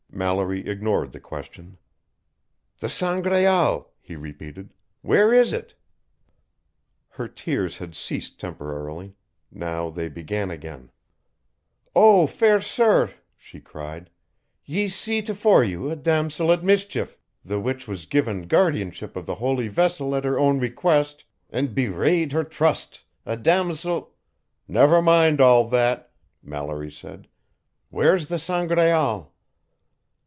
Mallory 0.13 0.67
ignored 0.67 1.13
the 1.13 1.21
question. 1.21 1.77
"The 2.79 2.89
Sangraal," 2.89 3.91
he 4.01 4.17
repeated. 4.17 4.73
"Where 5.01 5.33
is 5.33 5.53
it?" 5.53 5.73
Her 7.11 7.29
tears 7.29 7.77
had 7.77 7.95
ceased 7.95 8.37
temporarily; 8.37 9.15
now 9.49 9.89
they 9.89 10.09
began 10.09 10.51
again. 10.51 10.91
"Oh, 11.95 12.27
fair 12.27 12.59
sir!" 12.59 13.11
she 13.37 13.61
cried, 13.61 14.09
"ye 14.65 14.89
see 14.89 15.21
tofore 15.21 15.63
you, 15.63 15.89
a 15.89 15.95
damosel 15.95 16.51
at 16.51 16.61
mischief, 16.61 17.17
the 17.45 17.59
which 17.61 17.87
was 17.87 18.05
given 18.05 18.47
guardianship 18.49 19.15
of 19.15 19.25
the 19.25 19.35
Holy 19.35 19.69
Vessel 19.69 20.13
at 20.13 20.25
her 20.25 20.37
own 20.37 20.59
request, 20.59 21.23
and 21.49 21.73
bewrayed 21.73 22.33
her 22.33 22.43
trust, 22.43 23.05
a 23.25 23.37
damosel" 23.37 24.13
"Never 24.67 25.01
mind 25.01 25.39
all 25.39 25.69
that," 25.69 26.11
Mallory 26.43 26.91
said. 26.91 27.29
"Where's 27.89 28.25
the 28.27 28.37
Sangraal?" 28.37 29.29